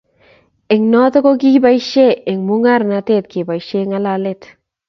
[0.75, 4.41] Eng' notok ko kibashie eng' mungaret keboishe ngalalet